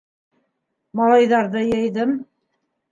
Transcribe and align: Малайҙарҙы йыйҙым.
Малайҙарҙы 1.01 1.65
йыйҙым. 1.69 2.21